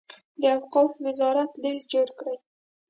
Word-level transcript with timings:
د 0.41 0.43
اوقافو 0.57 0.97
وزارت 1.07 1.51
لست 1.63 1.85
جوړ 1.93 2.07
کړي. 2.19 2.35